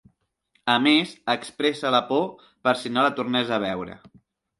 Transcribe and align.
A 0.75 0.77
més, 0.85 1.09
expressa 1.33 1.91
la 1.95 1.99
por 2.07 2.23
per 2.69 2.73
si 2.85 2.93
no 2.95 3.05
la 3.09 3.13
tornés 3.21 3.53
a 3.59 3.61
veure. 3.67 3.99